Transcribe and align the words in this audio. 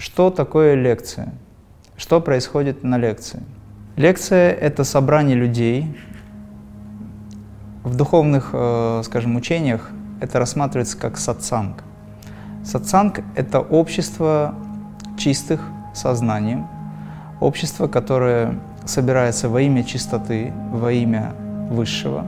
Что 0.00 0.30
такое 0.30 0.76
лекция? 0.76 1.28
Что 1.98 2.22
происходит 2.22 2.82
на 2.82 2.96
лекции? 2.96 3.42
Лекция— 3.96 4.50
это 4.68 4.82
собрание 4.82 5.36
людей. 5.36 5.94
В 7.84 7.94
духовных, 7.94 8.48
э, 8.54 9.02
скажем, 9.04 9.36
учениях 9.36 9.90
это 10.22 10.38
рассматривается 10.38 10.96
как 10.96 11.18
сатсанг. 11.18 11.84
Сатсанг— 12.64 13.20
это 13.36 13.60
общество 13.60 14.54
чистых 15.18 15.60
сознанием, 15.94 16.66
общество, 17.38 17.86
которое 17.86 18.58
собирается 18.86 19.50
во 19.50 19.60
имя 19.60 19.84
чистоты, 19.84 20.50
во 20.72 20.92
имя 20.92 21.34
высшего. 21.68 22.26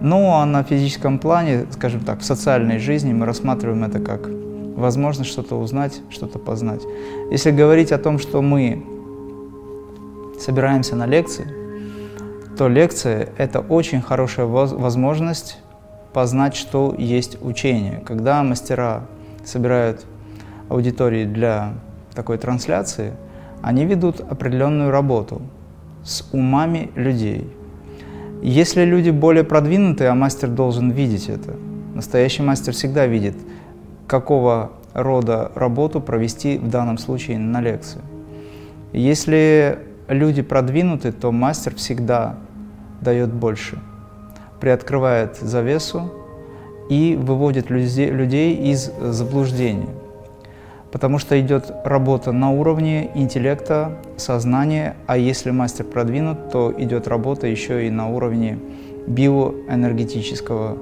Ну 0.00 0.32
а 0.32 0.44
на 0.44 0.64
физическом 0.64 1.20
плане, 1.20 1.66
скажем 1.70 2.00
так, 2.00 2.18
в 2.18 2.24
социальной 2.24 2.80
жизни 2.80 3.12
мы 3.12 3.24
рассматриваем 3.24 3.84
это 3.84 4.00
как 4.00 4.28
возможность 4.78 5.30
что-то 5.30 5.56
узнать, 5.56 6.00
что-то 6.10 6.38
познать. 6.38 6.82
Если 7.30 7.50
говорить 7.50 7.92
о 7.92 7.98
том, 7.98 8.18
что 8.18 8.42
мы 8.42 8.84
собираемся 10.38 10.96
на 10.96 11.06
лекции, 11.06 11.46
то 12.56 12.68
лекция— 12.68 13.28
это 13.38 13.60
очень 13.60 14.00
хорошая 14.00 14.46
возможность 14.46 15.58
познать, 16.12 16.56
что 16.56 16.94
есть 16.96 17.38
учение. 17.42 18.02
Когда 18.06 18.42
мастера 18.42 19.06
собирают 19.44 20.06
аудитории 20.68 21.24
для 21.24 21.74
такой 22.14 22.38
трансляции, 22.38 23.12
они 23.62 23.84
ведут 23.84 24.20
определенную 24.20 24.90
работу 24.90 25.42
с 26.04 26.28
умами 26.32 26.90
людей. 26.94 27.48
Если 28.42 28.84
люди 28.84 29.10
более 29.10 29.44
продвинутые, 29.44 30.10
а 30.10 30.14
мастер 30.14 30.48
должен 30.48 30.90
видеть 30.90 31.28
это, 31.28 31.56
настоящий 31.94 32.42
мастер 32.42 32.72
всегда 32.72 33.06
видит, 33.06 33.36
какого 34.08 34.72
рода 34.94 35.52
работу 35.54 36.00
провести 36.00 36.58
в 36.58 36.68
данном 36.68 36.98
случае 36.98 37.38
на 37.38 37.60
лекции. 37.60 38.00
Если 38.92 39.78
люди 40.08 40.42
продвинуты, 40.42 41.12
то 41.12 41.30
мастер 41.30 41.74
всегда 41.74 42.36
дает 43.00 43.32
больше, 43.32 43.78
приоткрывает 44.60 45.36
завесу 45.36 46.10
и 46.88 47.16
выводит 47.20 47.70
людей 47.70 48.56
из 48.56 48.90
заблуждения. 49.00 49.90
Потому 50.90 51.18
что 51.18 51.38
идет 51.38 51.70
работа 51.84 52.32
на 52.32 52.50
уровне 52.50 53.10
интеллекта, 53.14 53.98
сознания, 54.16 54.96
а 55.06 55.18
если 55.18 55.50
мастер 55.50 55.84
продвинут, 55.84 56.50
то 56.50 56.74
идет 56.78 57.06
работа 57.06 57.46
еще 57.46 57.86
и 57.86 57.90
на 57.90 58.08
уровне 58.08 58.58
биоэнергетического 59.06 60.78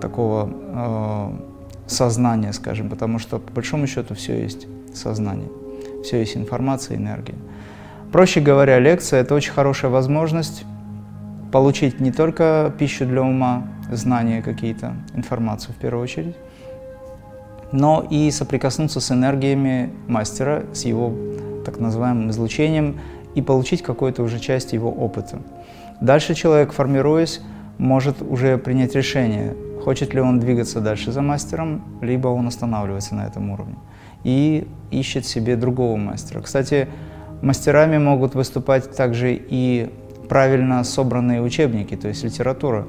такого 0.00 0.50
э, 0.50 1.49
сознания, 1.90 2.52
скажем, 2.52 2.88
потому 2.88 3.18
что 3.18 3.38
по 3.38 3.52
большому 3.52 3.86
счету 3.86 4.14
все 4.14 4.40
есть 4.40 4.66
сознание, 4.94 5.48
все 6.04 6.18
есть 6.20 6.36
информация, 6.36 6.96
энергия. 6.96 7.34
Проще 8.12 8.40
говоря, 8.40 8.78
лекция– 8.78 9.20
это 9.22 9.34
очень 9.34 9.52
хорошая 9.52 9.90
возможность 9.90 10.64
получить 11.52 12.00
не 12.00 12.12
только 12.12 12.72
пищу 12.78 13.06
для 13.06 13.22
ума, 13.22 13.68
знания 13.90 14.42
какие-то, 14.42 14.94
информацию 15.14 15.74
в 15.74 15.76
первую 15.76 16.02
очередь, 16.02 16.36
но 17.72 18.06
и 18.08 18.30
соприкоснуться 18.30 19.00
с 19.00 19.12
энергиями 19.12 19.90
мастера, 20.06 20.64
с 20.72 20.84
его 20.84 21.14
так 21.64 21.78
называемым 21.78 22.30
излучением 22.30 23.00
и 23.34 23.42
получить 23.42 23.82
какую-то 23.82 24.22
уже 24.22 24.38
часть 24.38 24.72
его 24.72 24.90
опыта. 24.90 25.40
Дальше 26.00 26.34
человек, 26.34 26.72
формируясь, 26.72 27.40
может 27.78 28.22
уже 28.22 28.58
принять 28.58 28.94
решение, 28.94 29.54
хочет 29.84 30.14
ли 30.14 30.20
он 30.20 30.40
двигаться 30.40 30.80
дальше 30.80 31.12
за 31.12 31.22
мастером, 31.22 31.82
либо 32.00 32.28
он 32.28 32.46
останавливается 32.46 33.14
на 33.14 33.26
этом 33.26 33.50
уровне 33.50 33.76
и 34.24 34.66
ищет 34.90 35.24
себе 35.24 35.56
другого 35.56 35.96
мастера. 35.96 36.40
Кстати, 36.42 36.88
мастерами 37.42 37.98
могут 37.98 38.34
выступать 38.34 38.94
также 38.94 39.34
и 39.34 39.90
правильно 40.28 40.84
собранные 40.84 41.42
учебники, 41.42 41.96
то 41.96 42.08
есть 42.08 42.22
литература, 42.22 42.86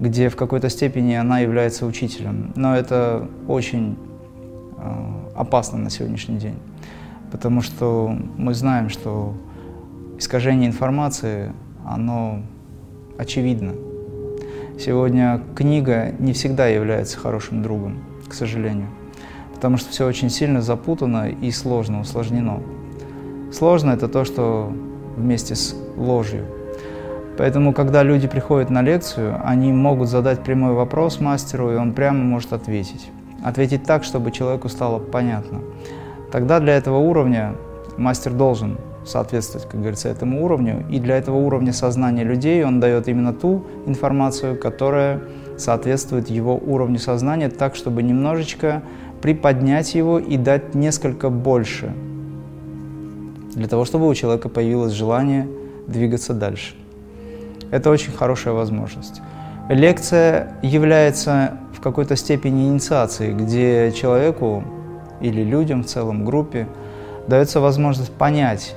где 0.00 0.28
в 0.28 0.36
какой-то 0.36 0.70
степени 0.70 1.14
она 1.14 1.40
является 1.40 1.86
учителем. 1.86 2.52
Но 2.56 2.74
это 2.74 3.28
очень 3.46 3.96
э, 4.78 5.30
опасно 5.36 5.78
на 5.78 5.90
сегодняшний 5.90 6.38
день, 6.38 6.56
потому 7.30 7.60
что 7.60 8.16
мы 8.36 8.54
знаем, 8.54 8.88
что 8.88 9.34
искажение 10.18 10.68
информации, 10.68 11.52
оно 11.86 12.42
очевидно. 13.18 13.74
Сегодня 14.80 15.42
книга 15.54 16.14
не 16.18 16.32
всегда 16.32 16.66
является 16.66 17.18
хорошим 17.18 17.62
другом, 17.62 17.98
к 18.26 18.32
сожалению, 18.32 18.86
потому 19.54 19.76
что 19.76 19.90
все 19.90 20.06
очень 20.06 20.30
сильно 20.30 20.62
запутано 20.62 21.28
и 21.28 21.50
сложно, 21.50 22.00
усложнено. 22.00 22.62
Сложно 23.52 23.90
это 23.90 24.08
то, 24.08 24.24
что 24.24 24.72
вместе 25.18 25.54
с 25.54 25.76
ложью. 25.98 26.46
Поэтому, 27.36 27.74
когда 27.74 28.02
люди 28.02 28.26
приходят 28.26 28.70
на 28.70 28.80
лекцию, 28.80 29.38
они 29.44 29.70
могут 29.70 30.08
задать 30.08 30.42
прямой 30.42 30.72
вопрос 30.72 31.20
мастеру, 31.20 31.70
и 31.72 31.76
он 31.76 31.92
прямо 31.92 32.24
может 32.24 32.54
ответить. 32.54 33.10
Ответить 33.44 33.82
так, 33.82 34.02
чтобы 34.02 34.30
человеку 34.30 34.70
стало 34.70 34.98
понятно. 34.98 35.60
Тогда 36.32 36.58
для 36.58 36.74
этого 36.74 36.96
уровня 36.96 37.54
мастер 37.98 38.32
должен 38.32 38.78
соответствовать, 39.04 39.68
как 39.68 39.80
говорится, 39.80 40.08
этому 40.08 40.44
уровню. 40.44 40.84
И 40.90 40.98
для 40.98 41.16
этого 41.16 41.36
уровня 41.36 41.72
сознания 41.72 42.24
людей 42.24 42.64
он 42.64 42.80
дает 42.80 43.08
именно 43.08 43.32
ту 43.32 43.64
информацию, 43.86 44.58
которая 44.58 45.20
соответствует 45.56 46.28
его 46.28 46.56
уровню 46.56 46.98
сознания, 46.98 47.48
так, 47.48 47.76
чтобы 47.76 48.02
немножечко 48.02 48.82
приподнять 49.22 49.94
его 49.94 50.18
и 50.18 50.36
дать 50.36 50.74
несколько 50.74 51.28
больше, 51.30 51.92
для 53.54 53.68
того, 53.68 53.84
чтобы 53.84 54.08
у 54.08 54.14
человека 54.14 54.48
появилось 54.48 54.92
желание 54.92 55.48
двигаться 55.86 56.32
дальше. 56.34 56.74
Это 57.70 57.90
очень 57.90 58.12
хорошая 58.12 58.54
возможность. 58.54 59.20
Лекция 59.68 60.54
является 60.62 61.58
в 61.72 61.80
какой-то 61.80 62.16
степени 62.16 62.68
инициацией, 62.68 63.32
где 63.34 63.92
человеку 63.92 64.64
или 65.20 65.42
людям 65.42 65.84
в 65.84 65.86
целом, 65.86 66.24
группе, 66.24 66.66
дается 67.28 67.60
возможность 67.60 68.12
понять, 68.12 68.74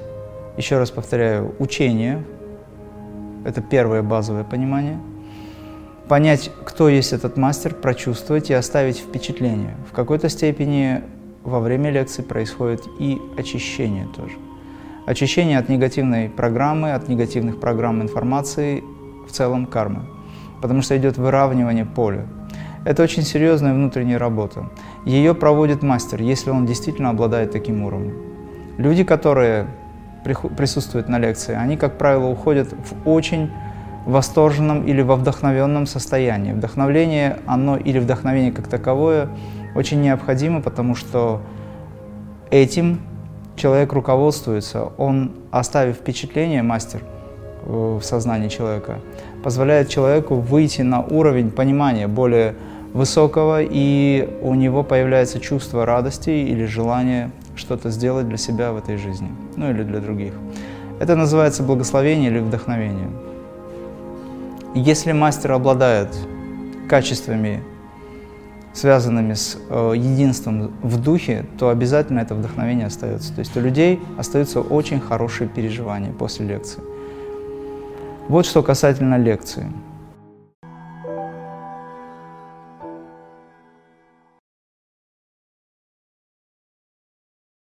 еще 0.57 0.77
раз 0.77 0.91
повторяю, 0.91 1.55
учение, 1.59 2.23
это 3.45 3.61
первое 3.61 4.01
базовое 4.01 4.43
понимание, 4.43 4.99
понять, 6.07 6.51
кто 6.65 6.89
есть 6.89 7.13
этот 7.13 7.37
мастер, 7.37 7.73
прочувствовать 7.73 8.49
и 8.49 8.53
оставить 8.53 8.97
впечатление. 8.97 9.75
В 9.89 9.93
какой-то 9.93 10.29
степени 10.29 11.01
во 11.43 11.59
время 11.59 11.89
лекции 11.89 12.21
происходит 12.21 12.83
и 12.99 13.19
очищение 13.37 14.07
тоже. 14.15 14.35
Очищение 15.05 15.57
от 15.57 15.67
негативной 15.67 16.29
программы, 16.29 16.93
от 16.93 17.09
негативных 17.09 17.59
программ 17.59 18.01
информации, 18.01 18.83
в 19.27 19.31
целом 19.31 19.65
кармы. 19.65 20.03
Потому 20.61 20.81
что 20.81 20.95
идет 20.97 21.17
выравнивание 21.17 21.85
поля. 21.85 22.25
Это 22.85 23.03
очень 23.03 23.23
серьезная 23.23 23.73
внутренняя 23.73 24.19
работа. 24.19 24.69
Ее 25.05 25.33
проводит 25.33 25.83
мастер, 25.83 26.21
если 26.21 26.51
он 26.51 26.65
действительно 26.65 27.09
обладает 27.09 27.51
таким 27.51 27.83
уровнем. 27.83 28.15
Люди, 28.77 29.03
которые 29.03 29.67
присутствуют 30.23 31.09
на 31.09 31.19
лекции, 31.19 31.55
они, 31.55 31.77
как 31.77 31.97
правило, 31.97 32.27
уходят 32.27 32.69
в 32.71 33.09
очень 33.09 33.51
восторженном 34.05 34.85
или 34.85 35.01
во 35.01 35.15
вдохновенном 35.15 35.85
состоянии. 35.85 36.53
Вдохновление, 36.53 37.37
оно 37.45 37.77
или 37.77 37.99
вдохновение 37.99 38.51
как 38.51 38.67
таковое 38.67 39.29
очень 39.75 40.01
необходимо, 40.01 40.61
потому 40.61 40.95
что 40.95 41.41
этим 42.51 43.01
человек 43.55 43.93
руководствуется, 43.93 44.91
он, 44.97 45.31
оставив 45.51 45.97
впечатление, 45.97 46.63
мастер, 46.63 47.01
в 47.65 48.01
сознании 48.01 48.49
человека, 48.49 48.99
позволяет 49.41 49.87
человеку 49.87 50.35
выйти 50.35 50.81
на 50.81 51.01
уровень 51.01 51.49
понимания 51.49 52.07
более 52.07 52.55
высокого, 52.93 53.61
и 53.61 54.29
у 54.41 54.53
него 54.53 54.83
появляется 54.83 55.39
чувство 55.39 55.85
радости 55.85 56.29
или 56.29 56.65
желание 56.65 57.31
что-то 57.55 57.89
сделать 57.89 58.27
для 58.27 58.37
себя 58.37 58.71
в 58.71 58.77
этой 58.77 58.97
жизни, 58.97 59.29
ну 59.55 59.69
или 59.69 59.83
для 59.83 59.99
других. 59.99 60.33
Это 60.99 61.15
называется 61.15 61.63
благословение 61.63 62.29
или 62.29 62.39
вдохновение. 62.39 63.09
Если 64.75 65.11
мастер 65.11 65.51
обладает 65.51 66.15
качествами, 66.89 67.63
связанными 68.73 69.33
с 69.33 69.57
э, 69.69 69.93
единством 69.95 70.73
в 70.81 71.01
духе, 71.01 71.45
то 71.59 71.69
обязательно 71.69 72.19
это 72.19 72.33
вдохновение 72.33 72.87
остается. 72.87 73.33
То 73.33 73.39
есть 73.39 73.55
у 73.55 73.59
людей 73.59 74.01
остаются 74.17 74.61
очень 74.61 74.99
хорошие 74.99 75.47
переживания 75.47 76.11
после 76.11 76.47
лекции. 76.47 76.81
Вот 78.27 78.45
что 78.45 78.63
касательно 78.63 79.17
лекции. 79.17 79.67